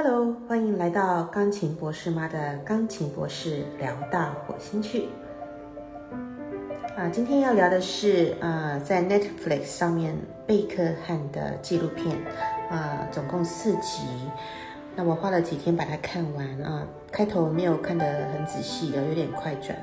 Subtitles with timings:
[0.00, 5.08] Hello，欢迎来到钢琴博士妈的钢琴博士聊到火星去。
[6.96, 10.16] 啊，今天要聊的是啊，在 Netflix 上面
[10.46, 12.16] 贝克汉的纪录片，
[12.70, 14.04] 啊，总共四集。
[14.94, 19.76] 那我花了几天把它看完啊，开头没有看得很仔细的，有点快转。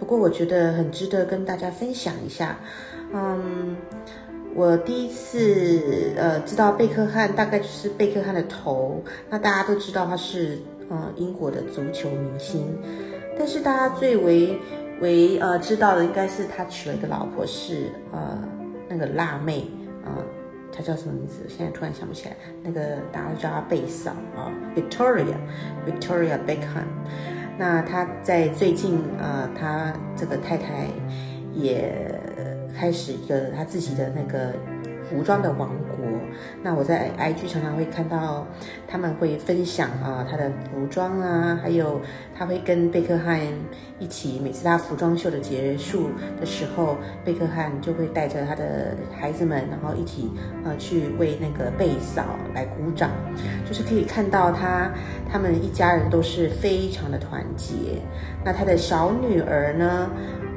[0.00, 2.58] 不过我觉得很值得跟大家分享一下。
[3.12, 3.76] 嗯，
[4.54, 9.02] 我第一次呃知道贝克汉，大概就是贝克汉的头。
[9.28, 10.58] 那大家都知道他是
[10.88, 12.76] 呃英国的足球明星，
[13.38, 14.58] 但是大家最为
[15.00, 18.38] 为呃知道的应该是他娶了一个老婆是呃
[18.88, 19.66] 那个辣妹
[20.04, 20.18] 啊。
[20.72, 21.44] 他叫什么名字？
[21.48, 22.36] 现在突然想不起来。
[22.62, 22.80] 那个
[23.10, 26.86] 大家都叫她贝嫂啊，Victoria，Victoria Beckham。
[27.58, 30.86] 那他在最近啊，他这个太太
[31.52, 31.92] 也
[32.80, 34.54] 开始一个他自己的那个
[35.06, 35.98] 服装的王国。
[36.62, 38.46] 那我在 IG 常常会看到
[38.88, 42.00] 他们会分享啊他的服装啊，还有
[42.34, 43.38] 他会跟贝克汉
[43.98, 50.30] 一起，每次他服装秀的结束的时候，贝克汉就会带着他的孩子们，然后一起
[50.64, 52.24] 呃去为那个贝嫂
[52.54, 53.10] 来鼓掌，
[53.66, 54.90] 就是可以看到他
[55.30, 57.74] 他们一家人都是非常的团结。
[58.44, 60.10] 那他的小女儿呢，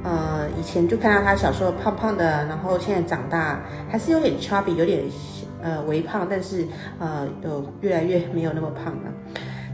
[0.04, 5.04] 呃以前就看到他小时候胖胖的，然后现在长大还是有点 chubby，有点。
[5.66, 6.68] 呃，微胖，但是
[7.00, 9.14] 呃，有越来越没有那么胖了。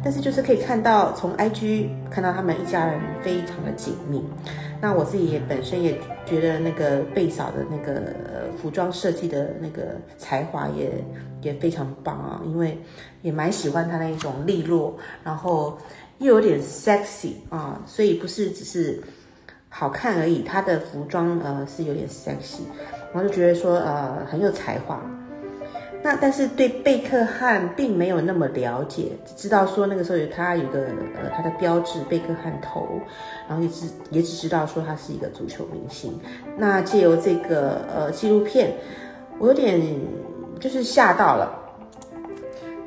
[0.03, 4.23] 但是就是可以看到，从 IG 看到他们一家人非常的紧密。
[4.79, 8.13] 那我自己也本身也觉得那个贝嫂的那个
[8.61, 11.03] 服装设计的那个才华也
[11.41, 12.77] 也非常棒啊，因为
[13.23, 15.75] 也蛮喜欢她那一种利落，然后
[16.19, 19.01] 又有点 sexy 啊，所以不是只是
[19.69, 22.61] 好看而已，他的服装呃是有点 sexy，
[23.13, 24.99] 然后就觉得说呃很有才华。
[26.01, 30.85] 那但是对贝克汉并没有那么了解，只知道说那个时候有他有个
[31.21, 33.01] 呃他的标志贝克汉头，
[33.49, 36.17] 然后也只也只知道说他是一个足球明星。
[36.57, 38.73] 那借由这个呃纪录片，
[39.39, 39.81] 我有点
[40.57, 41.51] 就是吓到了，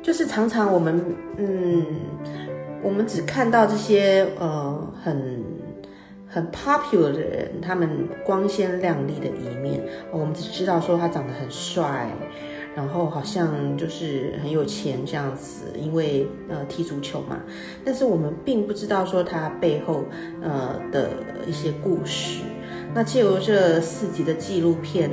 [0.01, 1.85] 就是常常我们嗯
[2.81, 5.43] 我们只看到这些呃很
[6.33, 12.09] 很 popular 的人，他们光鲜亮丽的一面，我们只知道说他长得很帅。
[12.75, 17.39] 然后好像就是很有钱这样子，因为呃踢足球嘛。
[17.85, 20.03] 但是我们并不知道说他背后
[20.41, 21.11] 呃的
[21.45, 22.41] 一些故事。
[22.95, 25.07] 那借由这四集的纪录片，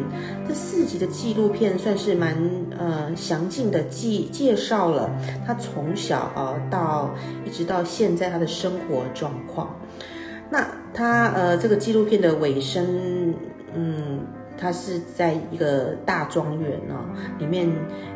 [0.48, 2.34] 这四集的纪录片算是蛮
[2.78, 5.10] 呃详尽的记介绍了
[5.46, 7.14] 他从小呃到
[7.44, 9.78] 一直到现在他的生活状况。
[10.48, 13.34] 那他呃这个纪录片的尾声，
[13.74, 14.20] 嗯。
[14.62, 17.00] 他是在一个大庄园哦，
[17.38, 17.66] 里面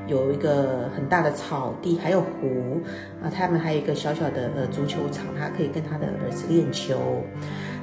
[0.06, 2.82] 有一个很大的草地，还有湖
[3.22, 3.32] 啊。
[3.34, 7.22] 他们还有一个小小的呃足球场，他可以跟他的儿子练球。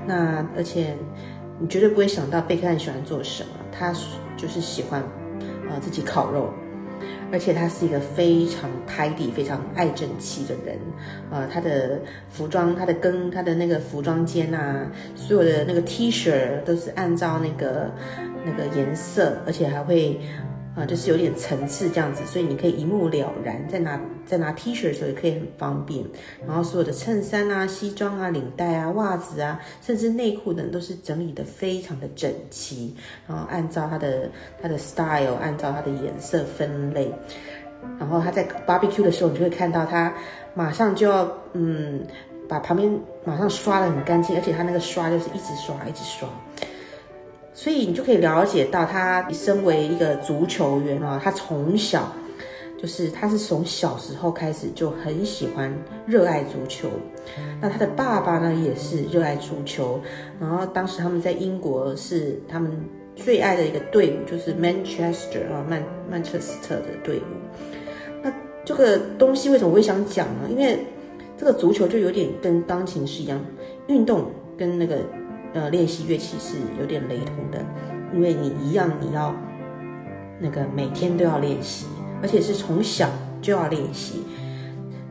[0.06, 0.96] 那而且
[1.58, 3.91] 你绝对不会想到贝克汉喜欢做什么，他
[4.38, 5.02] 就是喜欢
[5.68, 6.53] 呃自己烤肉。
[7.31, 10.77] 而且他是一个非常 tidy、非常爱整齐的人，
[11.31, 11.99] 呃，他的
[12.29, 17.89] 服装、他的跟他的那个服装间啊，所有的那个 T 恤都是按照那个
[18.45, 20.19] 那个颜色，而且还会。
[20.75, 26.05] 啊，就是有点层次这样子，所以你可以一目了然，在拿在拿 T 恤的时候也可以很方便。
[26.47, 32.95] 然后所有的衬衫啊、西装啊、领带啊、袜子啊，甚至内裤等都是整理的非常的整齐，
[33.27, 34.29] 然后按照它的
[34.61, 37.11] 它的 style，按照它的颜色分类。
[37.99, 40.13] 然后他在 barbecue 的时候，你就会看到他
[40.53, 42.05] 马上就要嗯，
[42.47, 42.87] 把旁边
[43.25, 46.29] 马上刷的很干净，而且他那个刷就是一直刷一直刷。
[47.61, 52.11] 所以你就可以了解到，他身为一个足球员啊，他从小
[52.75, 55.72] 就是他是从小时候开始就很喜欢
[56.07, 56.89] 热爱足球。
[57.61, 60.01] 那他的爸爸呢也是热爱足球，
[60.39, 62.72] 然后当时他们在英国是他们
[63.16, 67.22] 最爱的一个队伍，就是 Manchester 啊曼曼彻斯特的队伍。
[68.23, 68.33] 那
[68.66, 70.49] 这个东西为什么我会想讲呢？
[70.49, 70.79] 因为
[71.37, 73.40] 这个足球就有点跟钢琴是一样，
[73.85, 74.25] 运动
[74.58, 74.97] 跟那个。
[75.53, 77.59] 呃，练习乐器是有点雷同的，
[78.13, 79.35] 因为你一样，你要
[80.39, 81.87] 那个每天都要练习，
[82.21, 83.09] 而且是从小
[83.41, 84.23] 就要练习。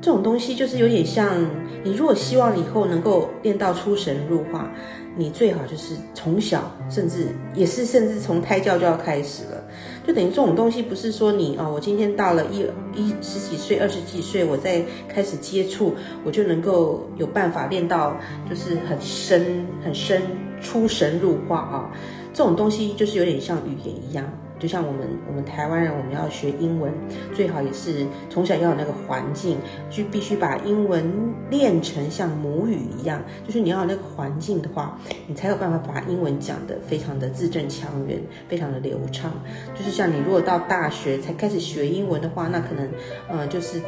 [0.00, 1.46] 这种东西就是有点像，
[1.84, 4.70] 你如果希望以后能够练到出神入化，
[5.14, 9.59] 你最好就是从小，甚至也是甚至从胎教就要开始了。
[10.06, 12.60] 就等于这种东西不是说你哦，我今天到了一
[12.94, 15.94] 一十几岁、二十几岁，我再开始接触，
[16.24, 18.16] 我就能够有办法练到
[18.48, 20.22] 就是很深很深
[20.60, 21.90] 出神入化啊。
[22.32, 24.24] 这种东西就是有点像语言一样，
[24.60, 26.92] 就像我们我们台湾人，我们要学英文，
[27.34, 29.56] 最好也是从小要有那个环境，
[29.90, 31.10] 就必须把英文
[31.48, 33.22] 练成像母语一样。
[33.46, 39.32] 就是你要有那个环境的话，你才有办法把英文讲得非常的字正腔圆，非常的流畅。
[39.74, 42.86] 就是像你如果到大学才开始学英文的话，那可能，
[43.28, 43.80] 呃，就是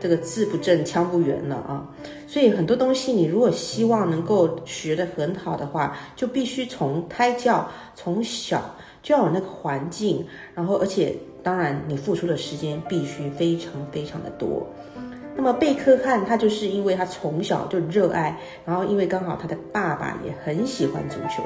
[0.00, 1.86] 这个字不正腔不圆了啊。
[2.26, 8.74] 所以很多东西，你如果希望能够学得很好的话，就必须从胎教从小。
[9.04, 14.66] 就要有那个环境，然后而且当然你付出的时间必须非常非常的多。
[15.36, 21.42] 那么贝克汉他就是因为他从小就热爱，然后因为刚好他的爸爸也很喜欢足球，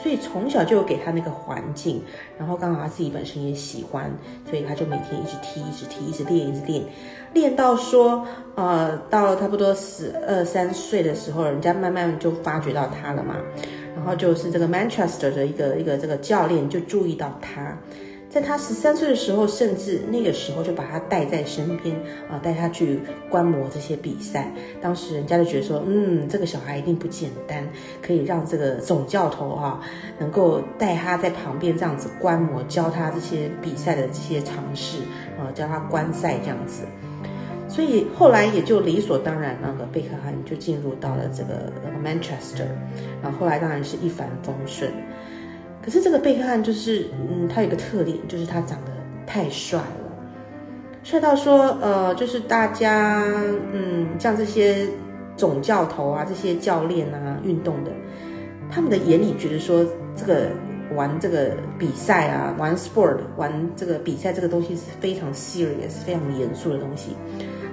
[0.00, 2.00] 所以从小就有给他那个环境，
[2.38, 4.08] 然后刚好他自己本身也喜欢，
[4.48, 6.84] 所以他就每天一直踢，一直踢，一直练，一直练，
[7.34, 8.24] 练到说
[8.54, 13.34] 呃到了差不多十二三岁的时候，人家慢慢就发觉到他了嘛。
[13.94, 17.76] 然后就是这个 Manchester 的一个一个这个教练就注意到他，
[18.30, 21.94] 在他十三岁的时候，甚至那个时候就把他带在身边
[22.30, 24.50] 啊，带他去观摩这些比赛。
[24.80, 27.68] 当时人家就觉得说，嗯，这个小孩一定不简单，
[28.00, 29.80] 可以让这个总教头啊，
[30.18, 35.00] 能够带他在旁边这样子观摩，教他这些比赛的这些常识
[35.38, 36.84] 啊，教他观赛这样子。
[37.72, 41.72] 所以后来也就理所当然，那个贝克汉就进入到了这个
[42.04, 42.66] Manchester，
[43.22, 44.92] 然后后来当然是一帆风顺。
[45.82, 48.92] 可是这个贝克汉就是，嗯，他有个特点，就是他长得
[49.26, 50.12] 太帅了，
[51.02, 53.24] 帅到说，呃，就是大家，
[53.72, 54.86] 嗯，像这些
[55.34, 57.90] 总教头啊，这些教练啊，运动的，
[58.70, 59.82] 他们的眼里觉得说，
[60.14, 60.50] 这个
[60.94, 67.16] 玩这个比赛啊，玩 sport，玩这个比赛这个东西是非常 serious，非常严肃的东西。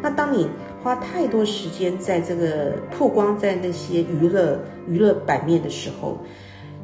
[0.01, 0.49] 那当你
[0.81, 6.17] 花太多时间在这个曝光在那些娱乐娱乐版面的时候，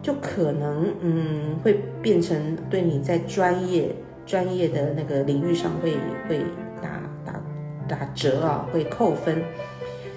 [0.01, 3.95] 就可能嗯会变成对你在专业
[4.25, 5.93] 专业的那个领域上会
[6.27, 6.39] 会
[6.81, 7.41] 打打
[7.87, 9.41] 打折啊，会扣分。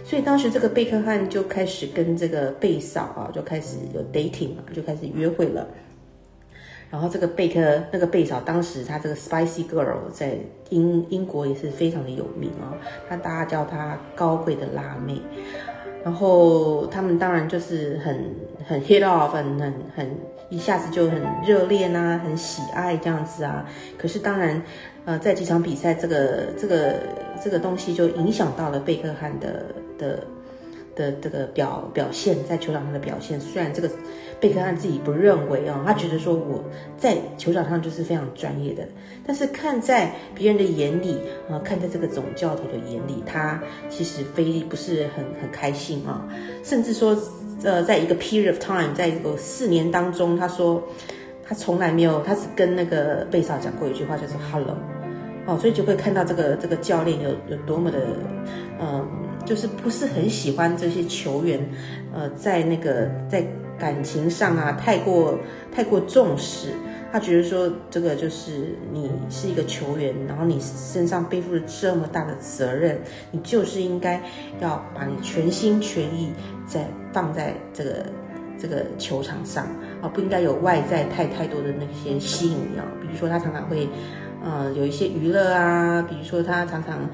[0.04, 5.68] 所以当时这个贝克汉就开始跟这个贝嫂啊就开始有 dating 嘛，就开始约会了。
[6.90, 7.60] 然后这个贝克
[7.92, 10.38] 那个贝嫂，当时她这个 Spicy Girl 在
[10.70, 12.72] 英英国也是非常的有名哦，
[13.08, 15.20] 她大家叫她高贵的辣妹。
[16.04, 18.34] 然后他们当然就是很
[18.66, 20.16] 很 hit off，很很很
[20.48, 23.66] 一下子就很热烈呐，很喜爱这样子啊。
[23.98, 24.62] 可是当然，
[25.04, 26.94] 呃，在几场比赛，这个这个
[27.42, 29.66] 这个东西就影响到了贝克汉的
[29.98, 30.24] 的。
[30.98, 33.88] 的这个表表现在球场上的表现，虽然这个
[34.40, 36.62] 贝克汉自己不认为啊，他觉得说我
[36.98, 38.82] 在球场上就是非常专业的，
[39.24, 46.26] 但是看在别人的眼里啊，看在这个总教头的眼里，他其实非不是很很开心啊，
[46.64, 47.16] 甚至说
[47.62, 50.82] 呃，在一个 period of time，在这个四年当中，他说
[51.46, 54.76] 他从来没有，他只跟那个贝少讲过一句话，就是 hello，
[55.46, 57.98] 哦，所以就会看到这个这个教练有有多么的
[58.80, 59.27] 嗯。
[59.48, 61.58] 就是不是很喜欢这些球员，
[62.12, 63.42] 呃，在那个在
[63.78, 65.38] 感情上啊，太过
[65.74, 66.68] 太过重视。
[67.10, 73.00] 他觉得说，这个就是你是一个球员，然后你身上背负了这么大的责任，
[73.30, 74.20] 你就是应该
[74.60, 76.30] 要把你全心全意
[76.66, 78.04] 在放在这个
[78.58, 79.64] 这个球场上
[80.02, 82.84] 啊，不应该有外在太太多的那些吸引你啊。
[83.00, 83.88] 比如说他常常会，
[84.44, 87.08] 呃，有一些娱乐啊，比如说他常常。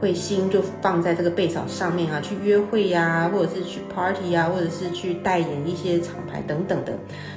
[0.00, 6.92] 会心就放在这个贝嫂上面啊，去约会呀，或者是去 party 呀，或者是去代言一些厂牌等等的，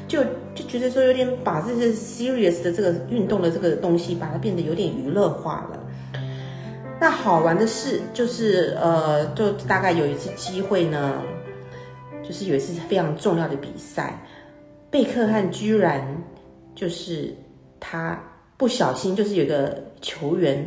[0.08, 5.80] 就就觉得说有点把这些 serious 的这个运动的这个东西，把它变得有点娱乐化了。
[7.00, 11.20] 那好玩的是，就是呃，就大概有一次机会呢，
[12.22, 14.24] 就是有一次非常重要的比赛，
[14.92, 16.06] 贝克汉居然
[16.76, 17.36] 就是
[17.80, 18.22] 他
[18.56, 20.64] 不小心，就是有一个球员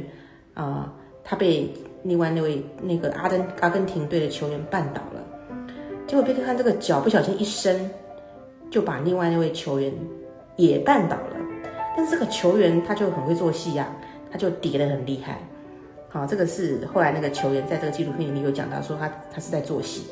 [0.55, 0.93] 啊。
[1.27, 1.73] 他被
[2.05, 5.21] 另外那位那个阿根阿根廷队的球员绊倒了，
[6.07, 7.91] 结果贝克汉这个脚不小心一伸，
[8.71, 9.93] 就把另外那位球员
[10.57, 11.37] 也绊倒了。
[11.97, 13.89] 但是这个球员他就很会做戏呀，
[14.31, 15.39] 他就跌得很厉害。
[16.11, 20.05] 好，这个是后来那个球员在这个纪录片里面有讲到，说他他是在做戏。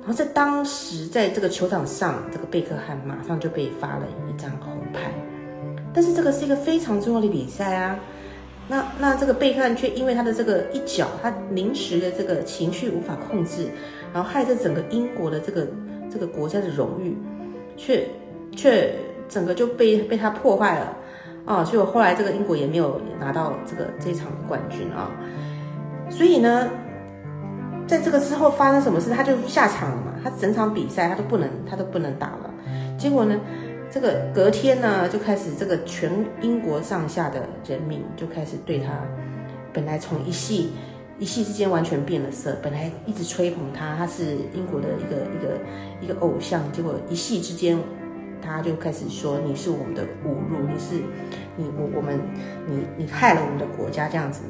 [0.00, 5.12] 然后在当时在这个球场上，这个贝克汉马上就被发了一张红牌。
[5.92, 7.98] 但是这个是一个非常重要的比赛啊。
[8.68, 13.66] 那那这个贝克汉却因为他的这个一脚，他临时的这个情绪无法控制，
[14.12, 15.66] 然后害这整个英国的这个
[16.10, 17.16] 这个国家的荣誉，
[17.76, 18.06] 却
[18.54, 18.94] 却
[19.28, 20.96] 整个就被被他破坏了
[21.46, 21.64] 啊！
[21.64, 25.10] 所以后来这个英国也没有拿到这个这场冠军啊。
[26.10, 26.68] 所以呢，
[27.86, 30.12] 在这个之后发生什么事，他就下场了嘛。
[30.22, 32.50] 他整场比赛他都不能他都不能打了。
[32.98, 33.38] 结果呢，
[33.90, 38.92] 这个隔天呢，就开始这个全英国上下的人民就开始对他，
[39.72, 40.72] 本来从一系
[41.18, 45.58] 一系之间完全变了色，本来一直吹捧他，他是英国的一个一个
[46.02, 47.78] 一个偶像，结果一系之间，
[48.42, 50.96] 他就开始说你是我们的侮辱，你是
[51.56, 52.20] 你我我们
[52.66, 54.42] 你你害了我们的国家这样子，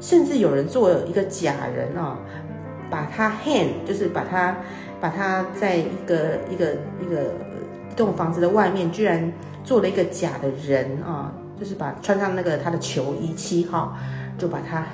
[0.00, 2.18] 甚至有人做一个假人啊，
[2.90, 4.56] 把他 hand 就是把他
[5.00, 7.32] 把他在一个一个一个。
[7.96, 9.32] 栋房子的外面居然
[9.64, 13.96] 做了一个假的人啊，就是把穿上那个他的球衣七号，
[14.38, 14.86] 就把他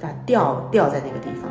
[0.00, 1.50] 把吊吊在那个地方。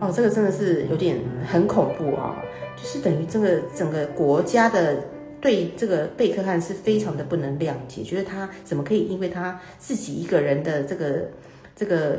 [0.00, 1.18] 哦，这个真的是有点
[1.50, 2.34] 很恐怖啊！
[2.76, 4.96] 就是等于这个整个国家的
[5.40, 11.28] 对这个贝克汉是非常的不能谅解，觉得他怎么可以因为他自己一个人的这个
[11.76, 12.18] 这个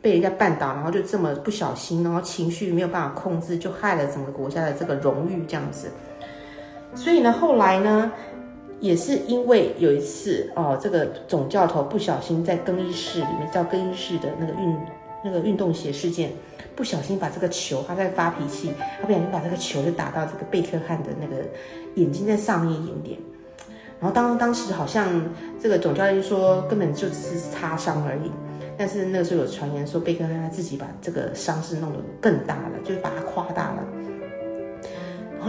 [0.00, 5.88] 被人家绊倒，然后就这么不小心，然后情绪没有办法控制，就害了整个国家的这个荣誉这样子。
[6.94, 8.12] 所以呢，后来呢，
[8.80, 14.76] 也是因为有一次哦，这个总教头不小心在更衣室里面，叫更衣室的那个运
[15.24, 16.30] 那个运动鞋事件，
[16.74, 21.42] 不小心把这个球，他在发脾气，他不小心把这个球就打到这个贝克汉的那个
[21.94, 23.18] 眼睛在上面一点点，
[24.00, 25.08] 然后当当时好像
[25.62, 28.30] 这个总教练说根本就只是擦伤而已，
[28.76, 33.10] 但是那个时候有传言说贝克汉他自己把这个伤势弄得更大了，就是把。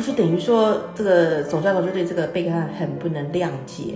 [0.02, 3.96] 就等于说，这个总教头就对这个贝克汉很不能谅解，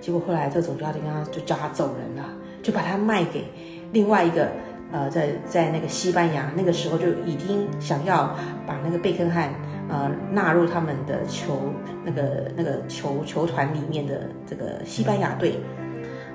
[0.00, 0.98] 结果后来这个总教头
[1.30, 2.28] 就叫他走人了，
[2.62, 3.44] 就把他卖给
[3.92, 4.48] 另外一个，
[4.90, 8.34] 呃，在在那个西班牙，那个时候就已经想要
[8.66, 9.52] 把那个贝克汉
[9.88, 11.58] 呃纳入他们的球
[12.04, 15.54] 那个那个球球团里面的这个西班牙队，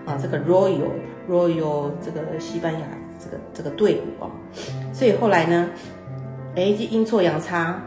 [0.05, 0.91] 啊，这个 Royal
[1.29, 2.79] Royal 这个西班牙
[3.19, 4.29] 这个这个队伍啊，
[4.93, 5.69] 所以后来呢，
[6.55, 7.81] 哎，就阴错阳差。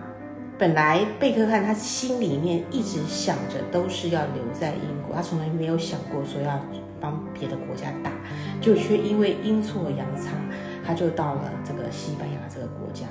[0.61, 6.61] 本来贝克汉他心里面一直想着都是要留在英国，他从来没有想过说要
[7.01, 8.11] 帮别的国家打，
[8.61, 10.33] 就却因为阴错阳差，
[10.85, 13.07] 他就到了这个西班牙这个国家。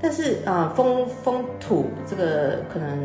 [0.00, 2.96] 但是呃风风土这个可能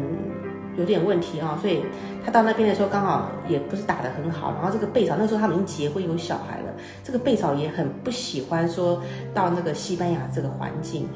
[0.77, 1.83] 有点问题啊，所以
[2.23, 4.53] 他到那边的时候刚好也不是打得很好。
[4.53, 6.71] 然后这个贝嫂那时候他们已经结婚有小孩了，
[7.03, 9.01] 这个贝嫂也很不喜欢说
[9.33, 11.09] 到那个西班牙这个环境，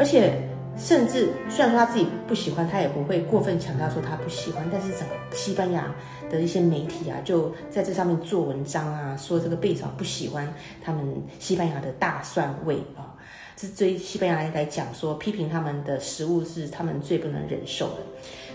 [0.00, 0.32] 而且。
[0.78, 4.68] 甚至虽然说他自己不喜欢，他也不会过分强调说他不喜欢。
[4.70, 5.90] 但是整个西班牙
[6.30, 10.52] 的一些媒体啊，就在这上面做文章啊，说这个贝嫂不喜欢
[10.84, 11.02] 他们
[11.38, 13.16] 西班牙的大蒜味啊，
[13.56, 17.96] 这对西班牙来讲说批评他们的食物是他们最不能忍受的。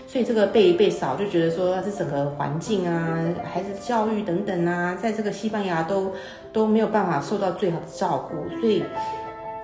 [0.06, 6.12] 所以这个贝贝嫂就觉得说，这整个环境啊、孩子教育等等啊，在这个西班牙都
[6.52, 8.84] 都没有办法受到最好的照顾，所以。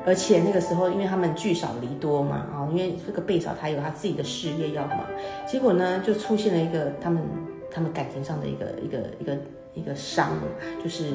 [0.06, 5.00] 而且那个时候，因为他们聚少离多嘛，啊，因为这个贝嫂她有她自己的事业要忙，
[5.46, 7.22] 结果呢，就出现了一个他们
[7.70, 9.36] 他们感情上的一个一个一个
[9.74, 10.30] 一个伤，
[10.82, 11.12] 就是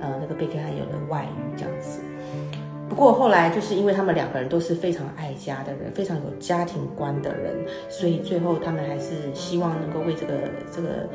[0.00, 2.00] 呃那个贝克汉有了外遇这样子。
[2.88, 7.54] 不过后来就是因为他们两个人都是非常爱家的人，非常有家庭观的人，
[7.88, 10.34] 所以最后他们还是希望能够为这个
[10.74, 11.08] 这个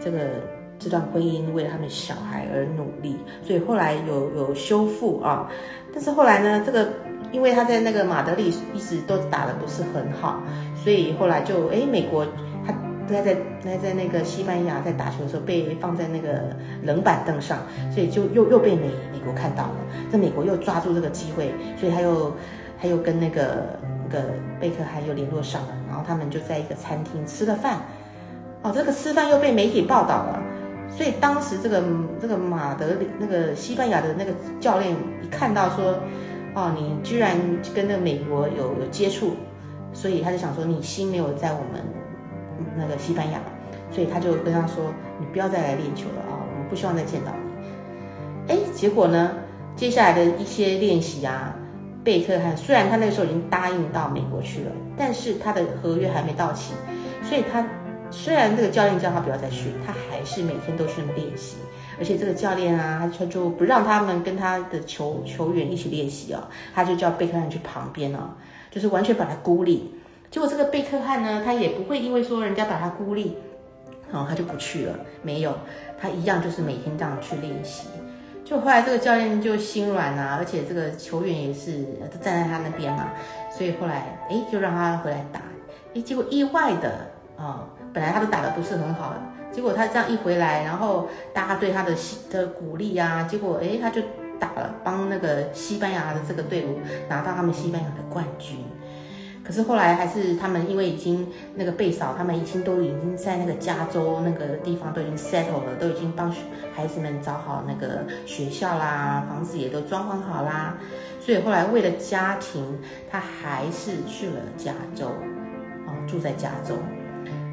[0.00, 0.59] 这个。
[0.80, 5.48] 这段婚姻为了他们小孩而努力，所以后来有有修复啊。
[5.92, 6.88] 但是后来呢，这个
[7.30, 10.42] 因为他在那个马德里一直都打得不是很好，
[10.74, 12.24] 所以后来就哎，美国
[12.66, 12.72] 他
[13.06, 17.58] 他在他在那个西班牙在打球的时候被放在那个冷板凳上，
[17.92, 19.76] 所以就又又被美美国看到了。
[20.10, 22.34] 在美国又抓住这个机会，所以他又
[22.80, 27.80] 他又跟那个那个贝克汉又联络上了，然后他们就在一个餐厅吃了饭。
[28.62, 30.42] 哦，这个吃饭又被媒体报道了。
[30.90, 31.82] 所以当时这个
[32.20, 35.94] 这个马德里那个西班牙的那个教练一看到说，
[36.54, 37.38] 哦，你居然
[37.74, 39.34] 跟那个美国有有接触，
[39.92, 41.80] 所以他就想说你心没有在我们
[42.76, 43.40] 那个西班牙，
[43.90, 47.32] 所以他就跟他说，你不要再来练球了啊，我们不希望再见到
[48.46, 48.52] 你。
[48.52, 49.30] 哎，结果呢，
[49.76, 51.54] 接下来的一些练习啊，
[52.04, 56.74] 贝克汉虽然他那个时候已经答应到美国去了，但是他的合约还没到期，
[57.22, 57.64] 所以他。
[58.10, 61.56] 虽然这个教练叫他不要再去，他还是每天都去练习。
[61.98, 68.34] 而且这个教练啊，他就不让他们跟他的球球员一起练习啊，他就叫贝克汉去旁边啊，
[68.70, 69.94] 就是完全把他孤立。
[70.30, 73.36] 结果这个贝克汉呢，他也不会因为说人家把他孤立，
[74.10, 74.94] 然后他就不去了。
[75.20, 75.54] 没有，
[76.00, 77.88] 他一样就是每天这样去练习。
[78.46, 83.10] 就后来这个教练就心软啊，而且这个球员也是都站在他那边嘛，
[83.54, 85.42] 所以后来哎就让他回来打。
[85.94, 87.68] 哎，结果意外的啊。
[87.92, 89.14] 本来他都打得不是很好，
[89.52, 91.94] 结果他这样一回来，然后大家对他的
[92.30, 94.00] 的鼓励啊，结果哎他就
[94.38, 96.78] 打了，帮那个西班牙的这个队伍
[97.08, 98.58] 拿到他们西班牙的冠军。
[99.42, 106.32] 可是后来还是他们因为已经那个贝嫂他们已经都已经在那个加州那个地方都已经 settle 了，都已经帮
[106.72, 110.78] 孩子们找好那个学校啦，房子也都装潢好啦，
[111.18, 112.78] 所以后来为了家庭，
[113.10, 115.06] 他还是去了加州，
[115.86, 116.76] 哦，住在加州。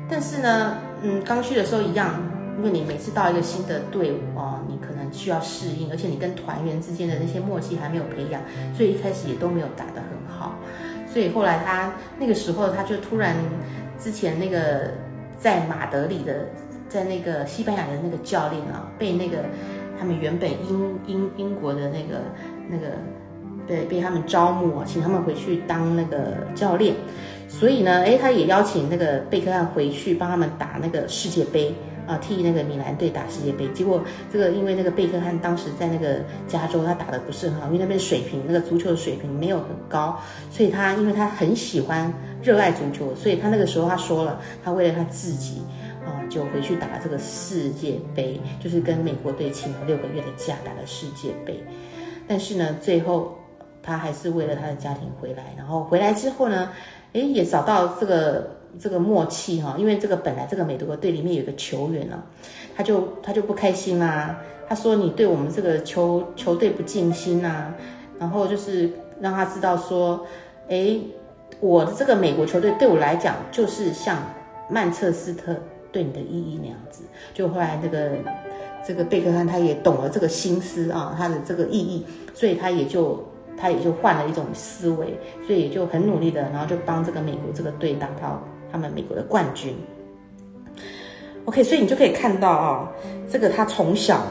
[0.09, 2.21] 但是呢，嗯，刚去的时候一样，
[2.57, 8.41] 因为你每次到一个新的队伍哦，你可能需要适应，而且你跟团员之间的那些默契还没有培养，
[8.75, 10.55] 所以一开始也都没有打得很好。
[11.11, 13.35] 所以后来他那个时候，他就突然
[13.99, 14.91] 之前那个
[15.37, 16.47] 在马德里的，
[16.87, 19.37] 在那个西班牙的那个教练啊，被那个
[19.99, 22.21] 他们原本英英英国的那个
[22.69, 22.93] 那个
[23.67, 26.95] 对被他们招募，请他们回去当那个教练。
[27.47, 31.73] 所以呢，哎，他也邀请那个贝克汉回去帮他们打那个世界杯。
[32.07, 34.01] 啊，替那个米兰队打世界杯，结果
[34.31, 40.17] 这个因为那个贝克汉当时在那个加州，他打的不是很好，因为那边水平那个足球的水平没有很高，
[40.49, 42.09] 所以他因为他很喜欢
[42.41, 45.61] 热爱足球，所以他那个时候他说了，他为了他自己
[46.05, 51.61] 啊，就回去打这个世界杯，就是跟美国队请了六个月的假打了世界杯，
[52.25, 53.37] 但是呢，最后
[53.83, 56.69] 他还是为了他的家庭回来，然后回来之后呢，
[57.13, 58.55] 诶，也找到这个。
[58.79, 62.21] 这个默契哈，因为这个本来这个美国队里面有个球员呢，
[62.75, 64.39] 他就他就不开心啦。
[64.69, 67.73] 他说你对我们这个球球队不尽心呐，
[68.19, 70.27] 然后就是让他知道说，
[70.69, 70.99] 哎，
[71.59, 74.21] 我的这个美国球队对我来讲就是像
[74.69, 75.55] 曼彻斯特
[75.91, 77.01] 对你的意义那样子。
[77.33, 78.11] 就后来这个
[78.85, 83.25] 这个贝克汉他也懂了这个心思啊，他的这个意义，所以他也就。
[83.57, 89.75] 他也就换了一种思维，所以也就很努力的，然后就帮这个美国这个队打到他们美国的冠军。
[91.45, 92.91] OK，所以你就可以看到啊，
[93.31, 94.21] 这个他从小。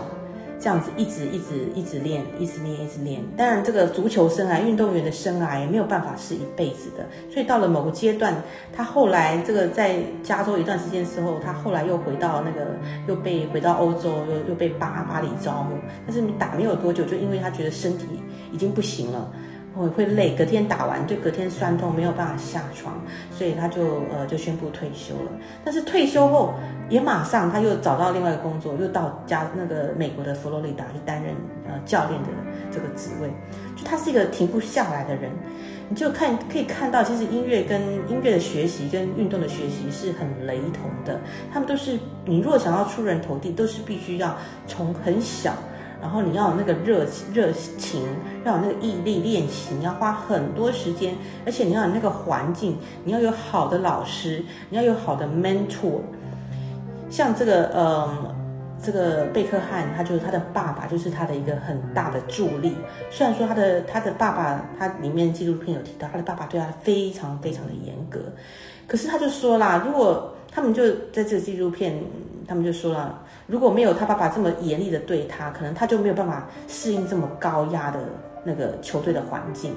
[0.67, 3.23] 这样子一直一直一直练，一直练，一直练。
[3.37, 7.07] 当然，这个足球生涯、运动员的生涯也没有办法是一辈子的。
[7.33, 8.35] 所以到了某个阶段，
[8.73, 12.67] 他后来这个在加州一段时间之后，他后来又回到那个，
[13.07, 15.77] 又被回到欧洲，又又被巴巴黎招募。
[16.05, 18.07] 但是你打没有多久，就因为他觉得身体
[18.51, 19.31] 已经不行了。
[19.77, 22.95] 会会累，隔天打完就隔天酸痛，没有办法下床，
[23.31, 25.31] 所以他就呃就宣布退休了。
[25.65, 26.55] 但是退休后
[26.89, 31.35] 也马上他又找到另外一个工作，又到加那个美国的佛罗里达去担任
[31.67, 32.29] 呃教练的
[32.73, 33.29] 这个职位。
[33.77, 35.31] 就他是一个停不下来的人，
[35.91, 41.21] 你就看可以看到，其实音乐跟音乐的学习跟运动的学习是很雷同的。
[41.53, 44.35] 他们都是你若想要出人头地，都是必须要
[44.67, 45.53] 从很小。
[46.01, 48.03] 然后你要有那个热热情，
[48.45, 56.01] 要有那个毅力练习，你要花很多时间，而且你要有那个环境，你要有好的老师，你要有好的 mentor。
[57.09, 58.35] 像这个，呃，
[58.83, 62.77] 这个贝克汉，他就是他的爸爸，就是他的一个很大的助力。
[63.11, 68.21] 虽然说他的他的爸爸，他里面纪录片有提到，他的爸爸对他非常非常的严格，
[68.87, 72.03] 可是他就说啦，如果他们就在这个纪录片，
[72.47, 78.01] 他们就说了，如果没有他爸爸这么严厉的对他，可能他就没有办法适应这么高压的
[78.45, 79.75] 那个球队的环境。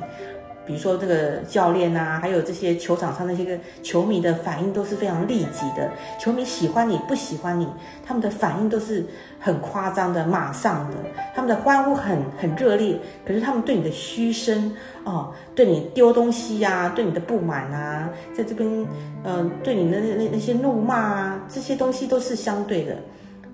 [0.69, 5.89] 比如说这个教练啊，还有这些球场上那些个球迷的反应都是非常立即的。
[6.19, 7.67] 球迷喜欢你不喜欢你，
[8.05, 9.03] 他们的反应都是
[9.39, 10.97] 很夸张的，马上的。
[11.33, 14.71] 他们的欢呼很很热烈，可是他们对你的嘘声
[15.05, 18.85] 哦，对你丢东西呀，对你的不满啊，在这边，
[19.23, 22.95] 嗯，对你的那那那些怒骂啊，这些东西都是相对的。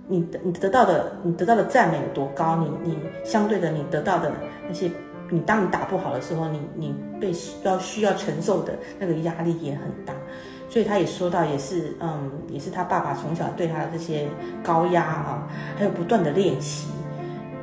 [0.10, 4.30] 你你得到的，你得到的赞美有多高，你你相对的，你得到的
[4.68, 4.92] 那些。
[5.32, 7.32] 你当你打不好的时候，你你被
[7.64, 10.14] 要需要承受的那个压力也很大，
[10.70, 14.28] 所以他也说到，也是嗯，也是他爸爸从小对他的这些
[14.64, 16.90] 高压啊，还有不断的练习，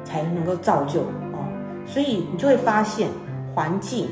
[0.05, 1.47] 才能够造就哦。
[1.87, 3.09] 所以你就会发现
[3.55, 4.09] 环境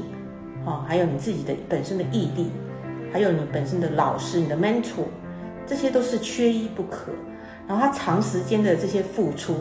[0.65, 2.51] 啊，还有你自己的本身的毅力，
[3.13, 5.07] 还有你本身的老师、你的 mentor，
[5.67, 7.11] 这些都是缺一不可。
[7.67, 9.57] 然后他长时间的这些付出。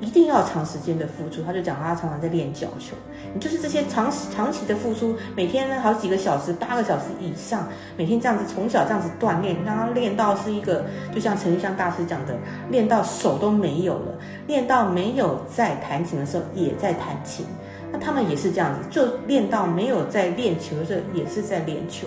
[0.00, 2.94] 一定要长时间的付出，他就讲他常常在练脚球。
[3.32, 12.36] 你就是这些长长期的付出，每天呢好几个小时、八个小时以上，每天这样子从小这样子锻炼，让他练到是一个，就像陈玉香大师讲的，
[12.70, 14.14] 练到手都没有了，
[14.46, 17.46] 练到没有在弹琴的时候也在弹琴。
[17.90, 22.06] 那他们也是这样子，就练到没有在练球的时候也是在练球。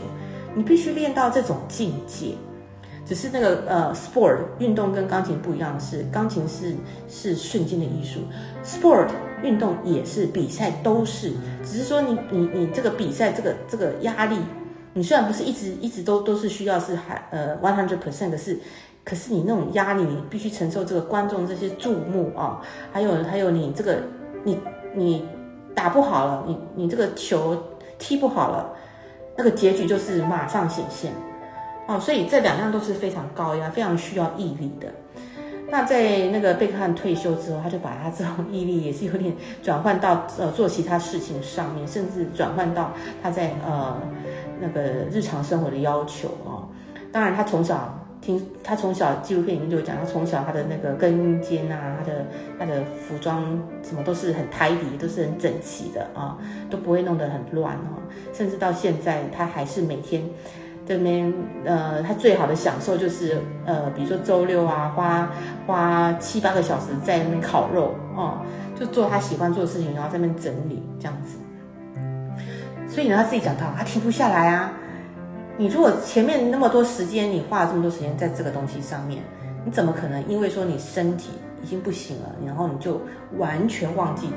[0.53, 2.33] 你必须练到这种境界。
[3.09, 6.75] 只是那个呃，sport 运动跟钢琴不一样的是，钢琴是
[7.07, 8.19] 是瞬间的艺术
[8.63, 9.07] ，sport
[9.41, 11.33] 运动也是比赛都是，
[11.65, 14.37] 只是说你你你这个比赛这个这个压力，
[14.93, 18.59] 你虽然不是一直一直都都是需要是还呃 one hundred percent 的是，
[19.03, 24.03] 可是你那种压力你必须承受这个观众这些注目啊，还有还有你这个
[24.43, 24.59] 你
[24.93, 25.25] 你
[25.73, 27.57] 打不好了，你你这个球
[27.97, 28.71] 踢不好了。
[29.35, 31.11] 那个结局就是马上显现。
[31.89, 34.87] 哦，所以这两样都是非常高压、非常需要毅力的。
[35.71, 43.99] 那在那个贝克汉退休之后，他就把他这种毅力也是有点转换到呃做其他事情上面，甚至转换到他在呃
[44.61, 46.61] 那个日常生活的要求啊。
[47.11, 52.25] 当然，他从小听他从小纪录片里面就有讲，他从小他的那个更衣间啊，他的
[52.59, 56.37] 他的服装什么都是很 tidy，都是很整齐的啊，
[56.69, 57.97] 都不会弄得很乱哦。
[58.31, 60.23] 甚至到现在，他还是每天。
[60.89, 61.31] 这边
[61.65, 65.31] 呃，他最好的享受就是呃，比如说周六啊，花
[65.67, 68.41] 花七八个小时在那边烤肉哦，
[68.75, 71.37] 就做他喜欢做的事情，然后在那边整理这样子。
[72.87, 74.73] 所以呢，他自己讲到，他停不下来啊。
[75.57, 79.21] 你如果前面那么多时间，你花了这么多时间在这个东西上面，
[79.63, 81.29] 你怎么可能因为说你身体
[81.61, 82.99] 已经不行了，然后你就
[83.37, 84.29] 完全忘记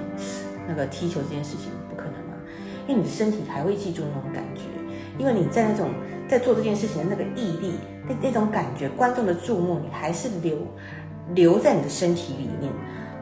[0.69, 1.71] 那个踢球这件事情？
[1.89, 2.37] 不可能啊，
[2.87, 4.65] 因为你的身体还会记住那种感觉，
[5.17, 5.89] 因为你在那种。
[6.33, 7.75] 在做这件事情的那个毅力，
[8.09, 10.57] 那那种感觉，观众的注目，你还是留
[11.35, 12.73] 留在你的身体里面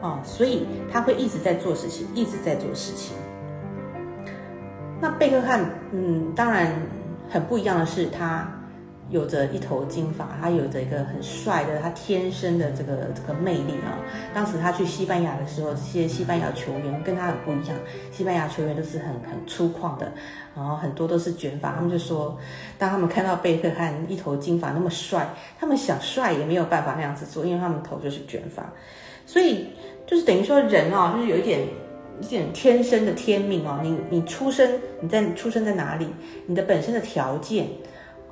[0.01, 3.17] 啊，所以他会一直在做事情，一直在做事情。
[5.01, 6.71] 那贝克汉，嗯，当然
[7.29, 8.49] 很不一样的是他。
[9.09, 13.99] 有着一头金发，他有着一个很帅的，他天生的这个这个魅力啊。
[14.33, 17.77] 当时他去西班牙的时候，这些西班牙球员跟他很不一样，
[18.09, 20.09] 西班牙球员都是很很粗犷的，
[20.55, 21.73] 然后很多都是卷发。
[21.73, 22.37] 他们就说，
[22.77, 25.27] 当他们看到贝克汉一头金发那么帅，
[25.59, 28.71] 他们想帅也没有办法那样子做，因为他们头就是卷发。
[29.25, 29.67] 所以
[30.07, 31.67] 就是等于说人啊，就是有一点
[32.21, 33.79] 一点天生的天命哦。
[33.83, 36.07] 你你出生你在出生在哪里，
[36.45, 37.67] 你的本身的条件。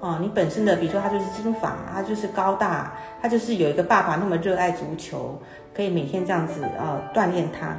[0.01, 5.38] 哦，你本身的，比如说他就是金发，他就是高大，他就是有一个爸爸那么热爱足球，
[5.73, 7.75] 可以每天这样子啊锻炼他，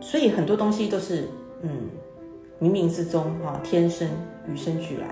[0.00, 1.28] 所以很多东西都是
[1.62, 1.70] 嗯
[2.60, 4.06] 冥冥之中啊天生
[4.52, 5.06] 与生俱来，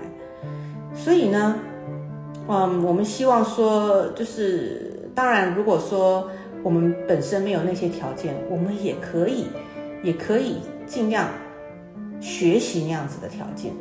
[0.93, 1.55] 所以呢，
[2.47, 6.29] 嗯，我们希望说就是当然，如果说
[6.61, 9.47] 我们本身没有那些条件，我们也可以
[10.03, 11.27] 也可以尽量
[12.21, 13.73] 学习那样子的条件。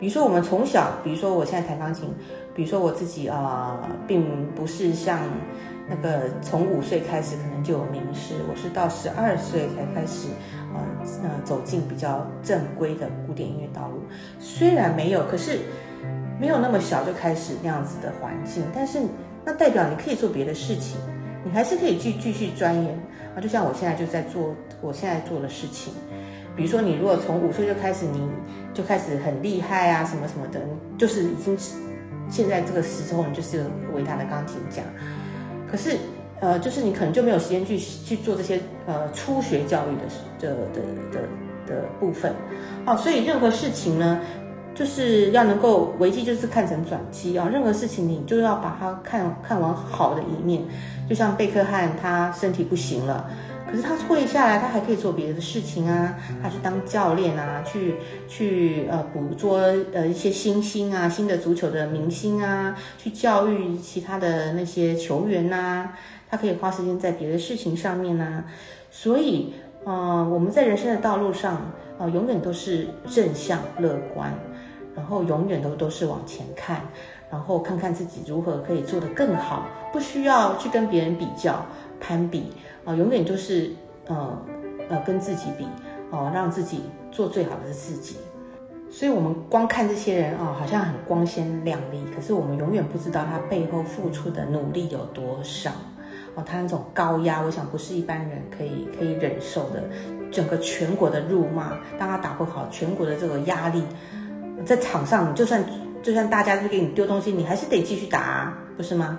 [0.00, 2.08] 比如说，我们从小，比如说我现在弹钢琴，
[2.54, 5.18] 比如说我自己啊，并不是像
[5.88, 10.28] 那个从五岁开始可能就有名师，我是到十二岁才开始，
[10.72, 10.80] 呃
[11.24, 14.02] 呃走进比较正规的古典音乐道路。
[14.38, 15.58] 虽然没有，可是
[16.40, 19.00] 没有那么小就开始那样子的环境，但是
[19.44, 21.00] 那代表你可以做别的事情，
[21.44, 22.96] 你还是可以继继续钻研
[23.34, 23.40] 啊。
[23.40, 25.92] 就像我现在就在做我现在做的事情。
[26.58, 28.20] 比如说，你如果从五岁就开始，你
[28.74, 30.60] 就开始很厉害啊，什么什么的，
[30.98, 31.56] 就是已经
[32.28, 34.82] 现在这个时候，你就是伟大的钢琴家。
[35.70, 35.96] 可是，
[36.40, 40.80] 呃，就是你可能就没有时间去去做这些呃初学教育的的的
[41.12, 41.20] 的
[41.68, 42.34] 的部分。
[42.86, 44.20] 哦，所以任何事情呢，
[44.74, 47.48] 就是要能够危机就是看成转机啊。
[47.48, 50.62] 任何事情你就要把它看看往好的一面。
[51.08, 53.30] 就像贝克汉，他身体不行了。
[53.70, 59.58] 可是他退下来，他还可以做别的事情啊，他去当教练啊，去去呃捕捉
[59.92, 65.90] 呃一些新星啊，新的足球的明星啊，去教育其他的那些球员呐，
[66.30, 68.44] 他可以花时间在别的事情上面呐。
[68.90, 69.52] 所以，
[69.84, 71.56] 呃，我们在人生的道路上
[71.98, 74.32] 啊，永远都是正向乐观，
[74.96, 76.80] 然后永远都都是往前看，
[77.30, 81.64] 然后看看自己如何可以做得更好，不需要去跟别人比较
[82.00, 82.52] 攀比。
[82.84, 83.70] 啊，永远就是，
[84.06, 84.42] 呃，
[84.88, 85.66] 呃，跟自己比，
[86.10, 86.80] 哦，让自己
[87.12, 88.16] 做最好的自己。
[88.90, 95.70] 所以，我们光看这些人啊，好像很光鲜亮丽，可是我们永远不知道他背后付出的努力有多少。
[96.34, 99.82] 哦，他那种高压，我想不是一般人可以可以忍受的。
[100.30, 103.82] 整个全国的辱骂，当他打不好，全国的这个压力，
[104.64, 105.62] 在场上，就算
[106.02, 109.18] 就算大家都给你丢东西，你还是得继续打，不是吗？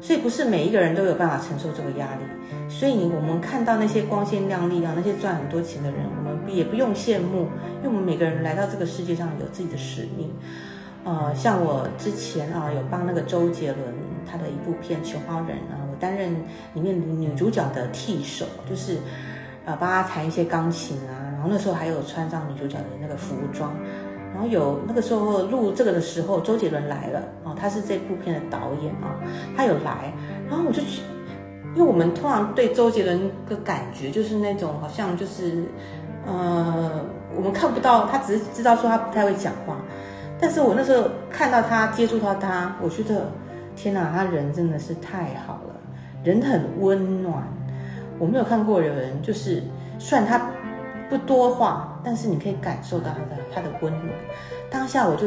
[0.00, 10.30] 所以不是每一个人都有办法承受这个压力，所以我们看到那些光鲜亮丽啊，那些赚很多钱的人，我们也不用羡慕，因为我们每个人来到这个世界上有自己的使命。
[11.04, 13.94] 呃，像我之前啊，有帮那个周杰伦
[14.30, 16.34] 他的一部片《求花人》啊，我担任
[16.74, 18.98] 里面女主角的替手，就是
[19.64, 23.74] 呃帮他弹一些钢琴啊，然后那时候还有穿上女主角的那个服装。
[24.32, 29.18] 然后有那个时候录这个的时候，周杰伦来了哦，他是这部片的导演啊，
[29.56, 30.12] 他有来，
[30.48, 31.02] 然后我就去，
[31.74, 35.64] 因为我们通常对周杰伦的感觉就是那种好像就是，
[36.26, 39.76] 呃，我们看不到他，只是知道说他不太会讲话，
[40.40, 43.30] 但是我那时候看到他接触到他，我觉得
[43.74, 45.74] 天哪，他人真的是太好了，
[46.22, 47.42] 人很温暖，
[48.18, 49.62] 我没有看过有人就是，
[49.98, 50.40] 算他
[51.10, 52.00] 不多话。
[52.02, 54.08] 但是你可以感受到他的他的温暖。
[54.70, 55.26] 当下我就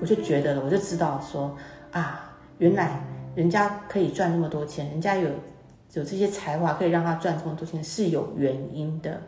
[0.00, 1.56] 我就觉得了，我就知道说
[1.92, 3.00] 啊，原来
[3.36, 5.28] 人家可以赚那么多钱，人家有
[5.92, 9.20] 有这些才华可以让他赚这么多钱是有原因的。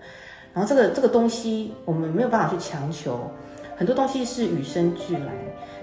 [0.52, 3.30] 然后这个这个东西我们没有办法去强求，
[3.76, 5.32] 很多东西是与生俱来。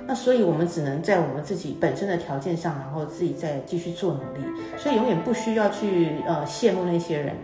[0.06, 4.44] 那所以我们只能在我们自己本身的条件上，然后自己再继续做努力。
[4.78, 7.36] 所以永远不需要去呃羡慕那些人。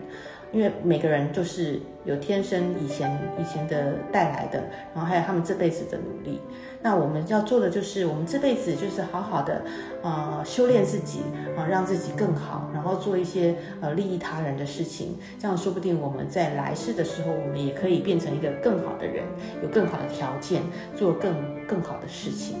[0.56, 4.58] 因为每个人就是有天生以前以前的带来的，
[4.94, 6.40] 然后还有他们这辈子的努力。
[6.80, 9.60] 那我们要做的就是，我们这辈子就是好好的，
[10.02, 11.20] 呃，修炼自己
[11.58, 15.18] 啊，让自己更好，然后做一些呃利益他人的事情。
[15.38, 19.24] 这样说不定我们在来世的时候，我们也可以变成一个更好的人，
[19.62, 20.62] 有更好的条件
[20.94, 21.34] 做更
[21.66, 22.56] 更好的事情。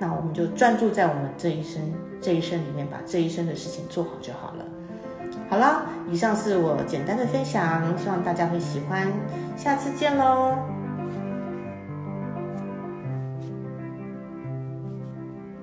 [0.00, 1.80] 那我们就专注在我们这一生
[2.20, 4.64] 这一生里面，把这一生的事情做好就好了。
[5.50, 9.06] 好了，以上是我简单的分享，希望大家会喜欢，
[9.56, 10.79] 下次见喽。